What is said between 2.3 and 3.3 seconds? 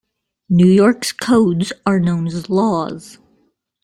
Laws.